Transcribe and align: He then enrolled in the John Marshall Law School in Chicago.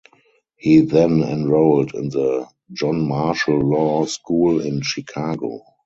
He 0.57 0.79
then 0.79 1.21
enrolled 1.21 1.93
in 1.93 2.09
the 2.09 2.47
John 2.73 3.07
Marshall 3.07 3.59
Law 3.59 4.05
School 4.05 4.59
in 4.59 4.81
Chicago. 4.81 5.61